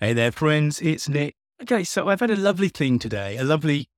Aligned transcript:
Hey 0.00 0.12
there, 0.12 0.32
friends. 0.32 0.80
It's 0.80 1.08
Nick. 1.08 1.36
Okay, 1.62 1.84
so 1.84 2.08
I've 2.08 2.18
had 2.18 2.32
a 2.32 2.36
lovely 2.36 2.68
thing 2.68 2.98
today, 2.98 3.36
a 3.36 3.44
lovely, 3.44 3.88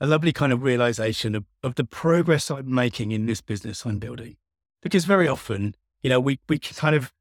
a 0.00 0.06
lovely 0.06 0.32
kind 0.32 0.52
of 0.52 0.64
realization 0.64 1.36
of, 1.36 1.44
of 1.62 1.76
the 1.76 1.84
progress 1.84 2.50
I'm 2.50 2.74
making 2.74 3.12
in 3.12 3.26
this 3.26 3.40
business 3.40 3.86
I'm 3.86 4.00
building. 4.00 4.38
Because 4.82 5.04
very 5.04 5.28
often, 5.28 5.76
you 6.02 6.10
know, 6.10 6.18
we 6.18 6.40
we 6.48 6.58
kind 6.58 6.96
of, 6.96 7.12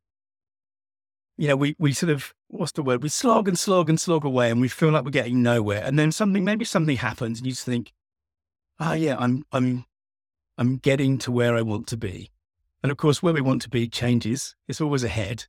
you 1.38 1.48
know, 1.48 1.56
we 1.56 1.76
we 1.78 1.94
sort 1.94 2.10
of 2.10 2.34
what's 2.48 2.72
the 2.72 2.82
word? 2.82 3.04
We 3.04 3.10
slog 3.10 3.48
and 3.48 3.60
slog 3.60 3.90
and 3.90 4.02
slog 4.02 4.26
away, 4.26 4.50
and 4.50 4.60
we 4.60 4.70
feel 4.70 4.90
like 4.90 5.06
we're 5.06 5.12
getting 5.12 5.44
nowhere. 5.44 5.84
And 5.84 6.00
then 6.00 6.12
something, 6.12 6.44
maybe 6.44 6.66
something 6.66 6.98
happens, 6.98 7.38
and 7.38 7.46
you 7.46 7.54
just 7.54 7.66
think, 7.66 7.94
oh 8.80 8.94
yeah, 8.94 9.18
I'm 9.20 9.46
I'm 9.52 9.86
I'm 10.58 10.78
getting 10.78 11.20
to 11.20 11.32
where 11.32 11.56
I 11.56 11.62
want 11.62 11.86
to 11.90 11.98
be. 11.98 12.32
And 12.82 12.92
of 12.92 12.98
course, 12.98 13.22
where 13.22 13.36
we 13.36 13.42
want 13.42 13.62
to 13.62 13.70
be 13.70 13.88
changes. 13.88 14.56
It's 14.68 14.82
always 14.82 15.04
ahead. 15.04 15.46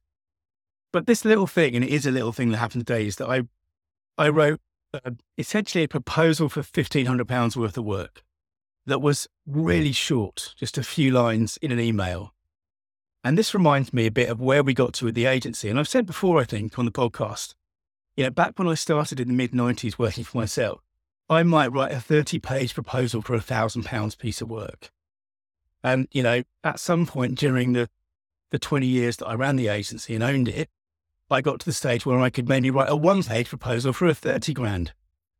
But 0.92 1.06
this 1.06 1.24
little 1.24 1.46
thing, 1.46 1.74
and 1.74 1.84
it 1.84 1.90
is 1.90 2.06
a 2.06 2.10
little 2.10 2.32
thing 2.32 2.50
that 2.50 2.58
happened 2.58 2.86
today, 2.86 3.06
is 3.06 3.16
that 3.16 3.28
I, 3.28 3.42
I 4.18 4.28
wrote 4.28 4.60
uh, 4.92 5.10
essentially 5.38 5.84
a 5.84 5.88
proposal 5.88 6.48
for 6.48 6.62
fifteen 6.62 7.06
hundred 7.06 7.28
pounds 7.28 7.56
worth 7.56 7.78
of 7.78 7.84
work 7.84 8.22
that 8.86 9.00
was 9.00 9.28
really 9.46 9.92
short, 9.92 10.54
just 10.56 10.78
a 10.78 10.82
few 10.82 11.10
lines 11.12 11.58
in 11.62 11.70
an 11.70 11.80
email. 11.80 12.34
And 13.22 13.36
this 13.36 13.54
reminds 13.54 13.92
me 13.92 14.06
a 14.06 14.10
bit 14.10 14.30
of 14.30 14.40
where 14.40 14.62
we 14.62 14.74
got 14.74 14.94
to 14.94 15.04
with 15.04 15.14
the 15.14 15.26
agency. 15.26 15.68
And 15.68 15.78
I've 15.78 15.88
said 15.88 16.06
before, 16.06 16.40
I 16.40 16.44
think, 16.44 16.78
on 16.78 16.86
the 16.86 16.90
podcast, 16.90 17.54
you 18.16 18.24
know, 18.24 18.30
back 18.30 18.58
when 18.58 18.66
I 18.66 18.74
started 18.74 19.20
in 19.20 19.28
the 19.28 19.34
mid 19.34 19.52
90s 19.52 19.98
working 19.98 20.24
for 20.24 20.38
myself, 20.38 20.80
I 21.28 21.42
might 21.42 21.72
write 21.72 21.92
a 21.92 22.00
30 22.00 22.38
page 22.40 22.74
proposal 22.74 23.22
for 23.22 23.34
a 23.34 23.40
thousand 23.40 23.84
pounds 23.84 24.16
piece 24.16 24.40
of 24.40 24.50
work. 24.50 24.90
And, 25.84 26.08
you 26.10 26.22
know, 26.22 26.42
at 26.64 26.80
some 26.80 27.06
point 27.06 27.38
during 27.38 27.72
the, 27.72 27.88
the 28.50 28.58
20 28.58 28.86
years 28.86 29.18
that 29.18 29.26
I 29.26 29.34
ran 29.34 29.56
the 29.56 29.68
agency 29.68 30.14
and 30.14 30.24
owned 30.24 30.48
it, 30.48 30.68
I 31.32 31.40
got 31.40 31.60
to 31.60 31.66
the 31.66 31.72
stage 31.72 32.04
where 32.04 32.20
I 32.20 32.30
could 32.30 32.48
maybe 32.48 32.70
write 32.70 32.90
a 32.90 32.96
one 32.96 33.22
page 33.22 33.48
proposal 33.48 33.92
for 33.92 34.06
a 34.06 34.14
30 34.14 34.52
grand 34.54 34.92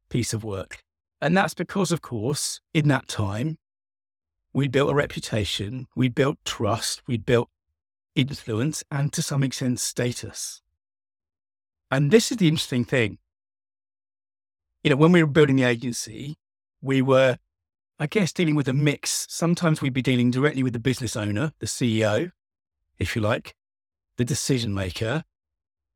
piece 0.08 0.32
of 0.32 0.44
work. 0.44 0.82
And 1.20 1.36
that's 1.36 1.54
because, 1.54 1.92
of 1.92 2.00
course, 2.00 2.60
in 2.72 2.88
that 2.88 3.08
time, 3.08 3.58
we 4.52 4.68
built 4.68 4.90
a 4.90 4.94
reputation, 4.94 5.86
we 5.94 6.08
built 6.08 6.38
trust, 6.44 7.02
we 7.06 7.16
built 7.16 7.48
influence, 8.14 8.82
and 8.90 9.12
to 9.12 9.22
some 9.22 9.42
extent, 9.42 9.80
status. 9.80 10.62
And 11.90 12.10
this 12.10 12.30
is 12.30 12.38
the 12.38 12.48
interesting 12.48 12.84
thing. 12.84 13.18
You 14.82 14.90
know, 14.90 14.96
when 14.96 15.12
we 15.12 15.22
were 15.22 15.30
building 15.30 15.56
the 15.56 15.64
agency, 15.64 16.36
we 16.80 17.02
were, 17.02 17.38
I 17.98 18.06
guess, 18.06 18.32
dealing 18.32 18.54
with 18.54 18.68
a 18.68 18.72
mix. 18.72 19.26
Sometimes 19.28 19.82
we'd 19.82 19.92
be 19.92 20.02
dealing 20.02 20.30
directly 20.30 20.62
with 20.62 20.72
the 20.72 20.78
business 20.78 21.16
owner, 21.16 21.52
the 21.58 21.66
CEO, 21.66 22.32
if 22.98 23.14
you 23.14 23.22
like, 23.22 23.54
the 24.16 24.24
decision 24.24 24.72
maker, 24.72 25.24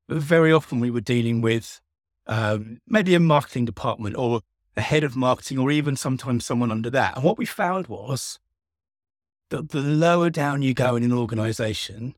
very 0.08 0.52
often 0.52 0.80
we 0.80 0.90
were 0.90 1.00
dealing 1.00 1.40
with 1.40 1.80
um, 2.26 2.80
maybe 2.86 3.14
a 3.14 3.20
marketing 3.20 3.64
department 3.64 4.16
or 4.16 4.40
a 4.76 4.80
head 4.80 5.04
of 5.04 5.14
marketing, 5.14 5.58
or 5.58 5.70
even 5.70 5.96
sometimes 5.96 6.44
someone 6.44 6.72
under 6.72 6.90
that. 6.90 7.14
And 7.14 7.24
what 7.24 7.38
we 7.38 7.46
found 7.46 7.86
was 7.86 8.40
that 9.50 9.70
the 9.70 9.80
lower 9.80 10.30
down 10.30 10.62
you 10.62 10.74
go 10.74 10.96
in 10.96 11.04
an 11.04 11.12
organization, 11.12 12.14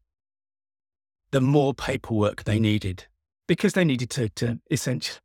the 1.33 1.41
more 1.41 1.75
paperwork 1.75 2.45
they 2.45 2.59
needed 2.59 3.06
because 3.47 3.75
they 3.75 3.84
needed 3.84 4.11
to, 4.11 4.28
to 4.31 4.59
essentially 4.71 5.21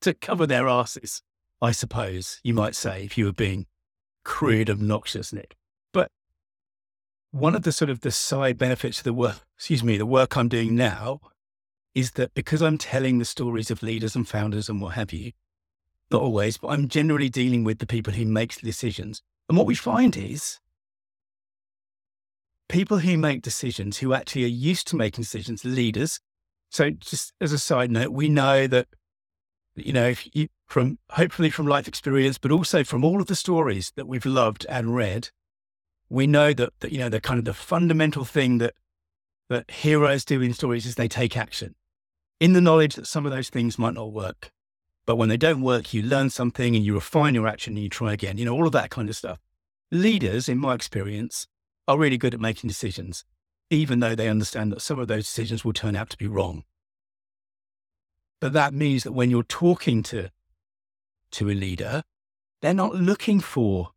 to 0.00 0.14
cover 0.14 0.46
their 0.46 0.68
asses, 0.68 1.22
I 1.60 1.72
suppose 1.72 2.40
you 2.44 2.54
might 2.54 2.76
say, 2.76 3.04
if 3.04 3.18
you 3.18 3.24
were 3.24 3.32
being 3.32 3.66
crude, 4.24 4.70
obnoxious, 4.70 5.32
Nick 5.32 5.56
one 7.30 7.54
of 7.54 7.62
the 7.62 7.72
sort 7.72 7.90
of 7.90 8.00
the 8.00 8.10
side 8.10 8.58
benefits 8.58 8.98
of 8.98 9.04
the 9.04 9.12
work, 9.12 9.40
excuse 9.56 9.84
me, 9.84 9.96
the 9.96 10.06
work 10.06 10.36
I'm 10.36 10.48
doing 10.48 10.74
now 10.74 11.20
is 11.94 12.12
that 12.12 12.34
because 12.34 12.62
I'm 12.62 12.78
telling 12.78 13.18
the 13.18 13.24
stories 13.24 13.70
of 13.70 13.82
leaders 13.82 14.14
and 14.14 14.26
founders 14.26 14.68
and 14.68 14.80
what 14.80 14.94
have 14.94 15.12
you, 15.12 15.32
not 16.10 16.22
always, 16.22 16.58
but 16.58 16.68
I'm 16.68 16.88
generally 16.88 17.28
dealing 17.28 17.64
with 17.64 17.78
the 17.78 17.86
people 17.86 18.12
who 18.12 18.24
make 18.24 18.56
decisions. 18.60 19.22
And 19.48 19.58
what 19.58 19.66
we 19.66 19.74
find 19.74 20.16
is 20.16 20.58
people 22.68 22.98
who 22.98 23.18
make 23.18 23.42
decisions, 23.42 23.98
who 23.98 24.14
actually 24.14 24.44
are 24.44 24.48
used 24.48 24.86
to 24.88 24.96
making 24.96 25.22
decisions, 25.22 25.64
leaders. 25.64 26.20
So 26.70 26.90
just 26.90 27.32
as 27.40 27.52
a 27.52 27.58
side 27.58 27.90
note, 27.90 28.12
we 28.12 28.28
know 28.28 28.66
that, 28.66 28.88
you 29.74 29.92
know, 29.92 30.14
you, 30.32 30.48
from 30.66 30.98
hopefully 31.10 31.50
from 31.50 31.66
life 31.66 31.88
experience, 31.88 32.38
but 32.38 32.52
also 32.52 32.84
from 32.84 33.04
all 33.04 33.20
of 33.20 33.26
the 33.26 33.36
stories 33.36 33.92
that 33.96 34.06
we've 34.06 34.26
loved 34.26 34.66
and 34.68 34.94
read, 34.94 35.30
we 36.10 36.26
know 36.26 36.52
that, 36.52 36.72
that 36.80 36.92
you 36.92 36.98
know 36.98 37.08
the 37.08 37.20
kind 37.20 37.38
of 37.38 37.44
the 37.44 37.54
fundamental 37.54 38.24
thing 38.24 38.58
that 38.58 38.74
that 39.48 39.70
heroes 39.70 40.24
do 40.24 40.40
in 40.42 40.52
stories 40.52 40.86
is 40.86 40.94
they 40.94 41.08
take 41.08 41.36
action 41.36 41.74
in 42.40 42.52
the 42.52 42.60
knowledge 42.60 42.94
that 42.94 43.06
some 43.06 43.26
of 43.26 43.32
those 43.32 43.48
things 43.48 43.78
might 43.78 43.94
not 43.94 44.12
work. 44.12 44.52
But 45.06 45.16
when 45.16 45.28
they 45.28 45.36
don't 45.36 45.62
work 45.62 45.94
you 45.94 46.02
learn 46.02 46.30
something 46.30 46.76
and 46.76 46.84
you 46.84 46.94
refine 46.94 47.34
your 47.34 47.48
action 47.48 47.74
and 47.74 47.82
you 47.82 47.88
try 47.88 48.12
again 48.12 48.38
you 48.38 48.44
know 48.44 48.54
all 48.54 48.66
of 48.66 48.72
that 48.72 48.90
kind 48.90 49.08
of 49.08 49.16
stuff. 49.16 49.38
Leaders 49.90 50.48
in 50.48 50.58
my 50.58 50.74
experience 50.74 51.46
are 51.86 51.98
really 51.98 52.18
good 52.18 52.34
at 52.34 52.40
making 52.40 52.68
decisions 52.68 53.24
even 53.70 54.00
though 54.00 54.14
they 54.14 54.28
understand 54.28 54.72
that 54.72 54.80
some 54.80 54.98
of 54.98 55.08
those 55.08 55.24
decisions 55.24 55.64
will 55.64 55.74
turn 55.74 55.94
out 55.94 56.08
to 56.08 56.16
be 56.16 56.26
wrong. 56.26 56.64
But 58.40 58.54
that 58.54 58.72
means 58.72 59.02
that 59.04 59.12
when 59.12 59.30
you're 59.30 59.42
talking 59.42 60.02
to 60.04 60.30
to 61.32 61.50
a 61.50 61.52
leader 61.52 62.02
they're 62.60 62.74
not 62.74 62.94
looking 62.94 63.40
for 63.40 63.90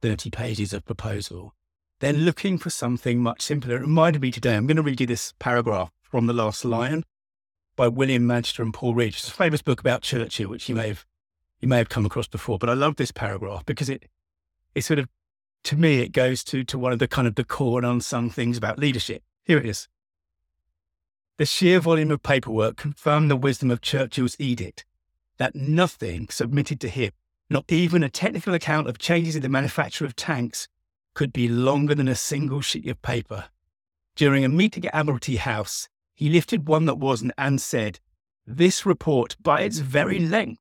30 0.00 0.30
pages 0.30 0.72
of 0.72 0.84
proposal. 0.84 1.54
They're 2.00 2.12
looking 2.12 2.58
for 2.58 2.70
something 2.70 3.22
much 3.22 3.42
simpler. 3.42 3.76
It 3.76 3.82
reminded 3.82 4.22
me 4.22 4.30
today, 4.30 4.56
I'm 4.56 4.66
going 4.66 4.76
to 4.76 4.82
read 4.82 5.00
you 5.00 5.06
this 5.06 5.34
paragraph 5.38 5.90
from 6.02 6.26
The 6.26 6.32
Last 6.32 6.64
Lion 6.64 7.04
by 7.76 7.88
William 7.88 8.26
Manchester 8.26 8.62
and 8.62 8.72
Paul 8.72 8.94
Reid. 8.94 9.14
It's 9.14 9.28
a 9.28 9.32
famous 9.32 9.62
book 9.62 9.80
about 9.80 10.02
Churchill, 10.02 10.48
which 10.48 10.68
you 10.68 10.74
may 10.74 10.88
have 10.88 11.06
you 11.60 11.68
may 11.68 11.76
have 11.76 11.90
come 11.90 12.06
across 12.06 12.26
before. 12.26 12.58
But 12.58 12.70
I 12.70 12.74
love 12.74 12.96
this 12.96 13.12
paragraph 13.12 13.66
because 13.66 13.88
it 13.90 14.08
it 14.74 14.82
sort 14.82 14.98
of 14.98 15.08
to 15.64 15.76
me 15.76 16.00
it 16.00 16.12
goes 16.12 16.42
to 16.44 16.64
to 16.64 16.78
one 16.78 16.92
of 16.92 16.98
the 16.98 17.08
kind 17.08 17.28
of 17.28 17.34
the 17.34 17.44
core 17.44 17.78
and 17.78 17.86
unsung 17.86 18.30
things 18.30 18.56
about 18.56 18.78
leadership. 18.78 19.22
Here 19.44 19.58
it 19.58 19.66
is. 19.66 19.88
The 21.36 21.46
sheer 21.46 21.80
volume 21.80 22.10
of 22.10 22.22
paperwork 22.22 22.76
confirmed 22.76 23.30
the 23.30 23.36
wisdom 23.36 23.70
of 23.70 23.80
Churchill's 23.80 24.36
edict 24.38 24.84
that 25.38 25.54
nothing 25.54 26.28
submitted 26.28 26.80
to 26.80 26.88
him 26.88 27.12
not 27.50 27.70
even 27.70 28.04
a 28.04 28.08
technical 28.08 28.54
account 28.54 28.88
of 28.88 28.98
changes 28.98 29.34
in 29.34 29.42
the 29.42 29.48
manufacture 29.48 30.04
of 30.04 30.14
tanks 30.14 30.68
could 31.14 31.32
be 31.32 31.48
longer 31.48 31.94
than 31.94 32.06
a 32.06 32.14
single 32.14 32.60
sheet 32.60 32.88
of 32.88 33.02
paper. 33.02 33.46
During 34.14 34.44
a 34.44 34.48
meeting 34.48 34.86
at 34.86 34.94
Admiralty 34.94 35.36
House, 35.36 35.88
he 36.14 36.30
lifted 36.30 36.68
one 36.68 36.86
that 36.86 36.98
wasn't 36.98 37.32
and 37.36 37.60
said, 37.60 37.98
This 38.46 38.86
report, 38.86 39.36
by 39.42 39.62
its 39.62 39.78
very 39.78 40.20
length, 40.20 40.60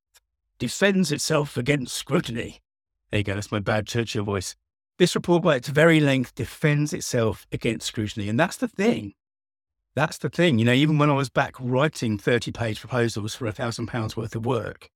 defends 0.57 1.11
itself 1.11 1.57
against 1.57 1.95
scrutiny. 1.95 2.59
There 3.11 3.19
you 3.19 3.23
go, 3.23 3.35
that's 3.35 3.51
my 3.51 3.59
bad 3.59 3.85
Churchill 3.85 4.23
voice. 4.23 4.55
This 4.97 5.15
report, 5.15 5.43
by 5.43 5.55
its 5.55 5.69
very 5.69 5.99
length, 5.99 6.35
defends 6.35 6.91
itself 6.91 7.45
against 7.51 7.87
scrutiny. 7.87 8.27
And 8.29 8.39
that's 8.39 8.57
the 8.57 8.67
thing. 8.67 9.13
That's 9.95 10.17
the 10.17 10.29
thing. 10.29 10.59
You 10.59 10.65
know, 10.65 10.73
even 10.73 10.97
when 10.97 11.09
I 11.09 11.13
was 11.13 11.29
back 11.29 11.55
writing 11.59 12.17
30 12.17 12.51
page 12.51 12.79
proposals 12.79 13.35
for 13.35 13.45
a 13.45 13.51
thousand 13.51 13.87
pounds 13.87 14.17
worth 14.17 14.35
of 14.35 14.45
work, 14.45 14.89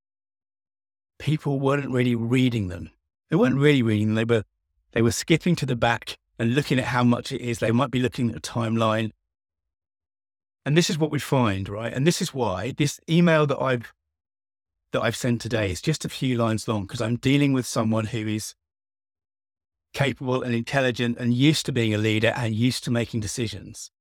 people 1.19 1.59
weren't 1.59 1.91
really 1.91 2.15
reading 2.15 2.67
them. 2.67 2.91
They 3.29 3.35
weren't 3.35 3.57
really 3.57 3.81
reading 3.81 4.07
them. 4.07 4.15
They 4.15 4.35
were, 4.35 4.43
they 4.91 5.01
were 5.01 5.11
skipping 5.11 5.55
to 5.57 5.65
the 5.65 5.75
back 5.75 6.17
and 6.37 6.55
looking 6.55 6.79
at 6.79 6.85
how 6.85 7.03
much 7.03 7.31
it 7.31 7.41
is. 7.41 7.59
They 7.59 7.71
might 7.71 7.91
be 7.91 7.99
looking 7.99 8.29
at 8.29 8.37
a 8.37 8.41
timeline. 8.41 9.11
And 10.65 10.77
this 10.77 10.89
is 10.89 10.97
what 10.97 11.11
we 11.11 11.19
find, 11.19 11.67
right? 11.67 11.93
And 11.93 12.07
this 12.07 12.21
is 12.21 12.33
why 12.33 12.73
this 12.77 12.99
email 13.09 13.45
that 13.47 13.59
I've 13.59 13.93
that 14.91 15.01
I've 15.01 15.15
sent 15.15 15.41
today 15.41 15.71
is 15.71 15.81
just 15.81 16.05
a 16.05 16.09
few 16.09 16.37
lines 16.37 16.67
long 16.67 16.83
because 16.83 17.01
I'm 17.01 17.15
dealing 17.15 17.51
with 17.51 17.65
someone 17.65 18.05
who 18.05 18.27
is 18.27 18.53
capable 19.93 20.43
and 20.43 20.53
intelligent 20.53 21.17
and 21.17 21.33
used 21.33 21.65
to 21.65 21.71
being 21.71 21.93
a 21.93 21.97
leader 21.97 22.33
and 22.35 22.53
used 22.53 22.83
to 22.83 22.91
making 22.91 23.19
decisions. 23.19 23.91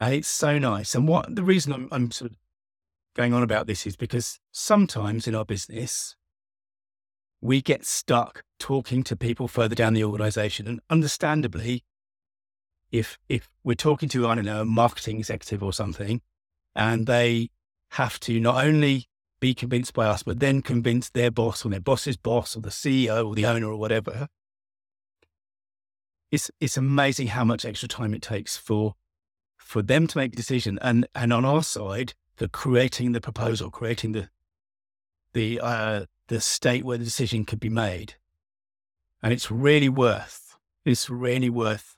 And 0.00 0.14
it's 0.14 0.28
so 0.28 0.58
nice. 0.58 0.94
And 0.94 1.08
what 1.08 1.34
the 1.34 1.42
reason 1.42 1.72
I'm, 1.72 1.88
I'm 1.90 2.10
sort 2.10 2.30
of 2.30 2.36
going 3.14 3.34
on 3.34 3.42
about 3.42 3.66
this 3.66 3.86
is 3.86 3.96
because 3.96 4.38
sometimes 4.52 5.26
in 5.26 5.34
our 5.34 5.44
business, 5.44 6.14
we 7.40 7.62
get 7.62 7.86
stuck 7.86 8.42
talking 8.58 9.02
to 9.04 9.16
people 9.16 9.48
further 9.48 9.74
down 9.74 9.94
the 9.94 10.04
organization. 10.04 10.66
And 10.66 10.80
understandably, 10.90 11.84
if 12.90 13.18
if 13.28 13.48
we're 13.62 13.74
talking 13.74 14.08
to, 14.10 14.26
I 14.26 14.34
don't 14.34 14.44
know, 14.44 14.62
a 14.62 14.64
marketing 14.64 15.18
executive 15.18 15.62
or 15.62 15.72
something, 15.72 16.20
and 16.74 17.06
they 17.06 17.50
have 17.90 18.18
to 18.20 18.40
not 18.40 18.64
only 18.64 19.08
be 19.40 19.54
convinced 19.54 19.94
by 19.94 20.06
us, 20.06 20.22
but 20.22 20.40
then 20.40 20.62
convince 20.62 21.10
their 21.10 21.30
boss 21.30 21.64
or 21.64 21.68
their 21.68 21.80
boss's 21.80 22.16
boss 22.16 22.56
or 22.56 22.60
the 22.60 22.70
CEO 22.70 23.26
or 23.26 23.34
the 23.34 23.46
owner 23.46 23.68
or 23.68 23.76
whatever. 23.76 24.28
It's 26.30 26.50
it's 26.60 26.76
amazing 26.76 27.28
how 27.28 27.44
much 27.44 27.64
extra 27.64 27.88
time 27.88 28.14
it 28.14 28.22
takes 28.22 28.56
for 28.56 28.94
for 29.56 29.82
them 29.82 30.06
to 30.06 30.18
make 30.18 30.32
a 30.32 30.36
decision. 30.36 30.78
And 30.82 31.06
and 31.14 31.32
on 31.32 31.44
our 31.44 31.62
side, 31.62 32.14
the 32.36 32.48
creating 32.48 33.12
the 33.12 33.20
proposal, 33.20 33.70
creating 33.70 34.12
the 34.12 34.28
the 35.38 35.60
uh, 35.62 36.06
the 36.26 36.40
state 36.40 36.84
where 36.84 36.98
the 36.98 37.04
decision 37.04 37.44
could 37.44 37.60
be 37.60 37.68
made. 37.68 38.14
And 39.22 39.32
it's 39.32 39.50
really 39.50 39.88
worth, 39.88 40.56
it's 40.84 41.08
really 41.08 41.48
worth 41.48 41.96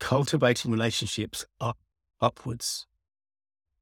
cultivating 0.00 0.70
relationships 0.72 1.44
up, 1.60 1.78
upwards 2.20 2.86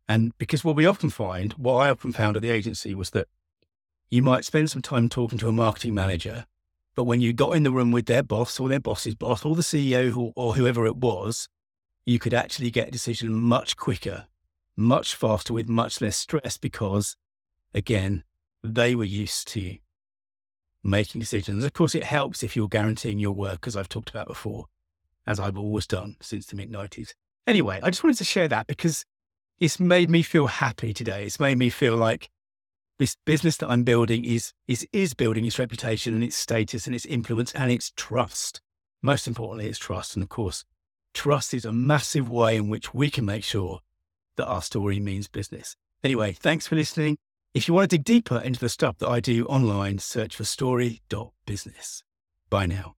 And 0.09 0.37
because 0.39 0.65
what 0.65 0.77
we 0.77 0.87
often 0.87 1.09
find, 1.09 1.53
what 1.53 1.77
I 1.77 1.91
often 1.91 2.13
found 2.13 2.35
at 2.37 2.43
the 2.43 2.51
agency 2.51 2.97
was 2.97 3.11
that 3.11 3.29
you 4.11 4.23
might 4.23 4.45
spend 4.45 4.69
some 4.69 4.83
time 4.83 5.09
talking 5.09 5.39
to 5.39 5.49
a 5.49 5.53
marketing 5.53 5.95
manager, 5.95 6.47
but 6.97 7.05
when 7.05 7.21
you 7.21 7.33
got 7.33 7.55
in 7.57 7.63
the 7.63 7.71
room 7.71 7.93
with 7.93 8.07
their 8.07 8.25
boss 8.25 8.59
or 8.59 8.69
their 8.69 8.81
boss's 8.81 9.15
boss 9.15 9.45
or 9.45 9.55
the 9.55 9.63
CEO 9.63 10.33
or 10.35 10.55
whoever 10.57 10.85
it 10.85 10.97
was, 10.97 11.49
you 12.05 12.19
could 12.19 12.35
actually 12.35 12.73
get 12.73 12.89
a 12.89 12.91
decision 12.91 13.33
much 13.33 13.77
quicker, 13.77 14.27
much 14.77 15.15
faster 15.15 15.53
with 15.55 15.69
much 15.69 16.01
less 16.01 16.17
stress 16.17 16.59
because, 16.59 17.17
again, 17.75 18.25
they 18.63 18.95
were 18.95 19.05
used 19.05 19.49
to 19.49 19.77
making 20.83 21.21
decisions. 21.21 21.65
Of 21.65 21.73
course, 21.73 21.95
it 21.95 22.05
helps 22.05 22.43
if 22.43 22.57
you're 22.57 22.69
guaranteeing 22.69 23.19
your 23.19 23.33
work, 23.33 23.67
as 23.67 23.77
I've 23.77 23.89
talked 23.89 24.11
about 24.11 24.29
before, 24.29 24.67
as 25.27 25.39
I've 25.39 25.59
always 25.59 25.87
done 25.87 26.17
since 26.21 26.47
the 26.47 26.57
mid 26.57 26.71
90s. 26.71 27.15
Anyway, 27.47 27.81
I 27.83 27.91
just 27.91 28.05
wanted 28.05 28.19
to 28.19 28.25
share 28.25 28.49
that 28.49 28.67
because 28.67 29.05
it's 29.59 29.81
made 29.81 30.11
me 30.11 30.23
feel 30.23 30.47
happy 30.47 30.93
today. 30.93 31.25
It's 31.25 31.41
made 31.41 31.59
me 31.59 31.71
feel 31.71 31.97
like 31.97 32.31
this 32.99 33.17
business 33.25 33.57
that 33.59 33.71
I'm 33.71 33.83
building 33.83 34.25
is, 34.25 34.53
is, 34.69 34.87
is 34.93 35.15
building 35.15 35.45
its 35.45 35.59
reputation 35.59 36.15
and 36.15 36.23
its 36.23 36.37
status 36.37 36.87
and 36.87 36.95
its 36.95 37.07
influence 37.07 37.53
and 37.53 37.71
its 37.71 37.93
trust. 37.97 38.61
Most 39.03 39.27
importantly, 39.27 39.69
it's 39.69 39.79
trust. 39.79 40.17
And 40.17 40.23
of 40.23 40.29
course, 40.29 40.65
trust 41.15 41.55
is 41.55 41.65
a 41.65 41.73
massive 41.73 42.31
way 42.31 42.57
in 42.57 42.69
which 42.69 42.93
we 42.95 43.11
can 43.11 43.25
make 43.25 43.45
sure 43.45 43.81
that 44.37 44.47
our 44.47 44.63
story 44.63 45.01
means 45.01 45.29
business. 45.29 45.77
Anyway, 46.03 46.33
thanks 46.33 46.67
for 46.67 46.77
listening. 46.77 47.19
If 47.53 47.67
you 47.67 47.75
want 47.75 47.91
to 47.91 47.97
dig 47.97 48.05
deeper 48.05 48.39
into 48.39 48.61
the 48.61 48.69
stuff 48.69 48.99
that 48.99 49.09
I 49.09 49.19
do 49.19 49.45
online, 49.47 49.99
search 49.99 50.37
for 50.37 50.45
story.business. 50.45 52.05
Bye 52.49 52.67
now. 52.67 52.95